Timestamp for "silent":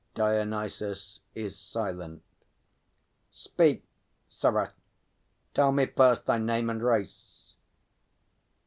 1.59-2.23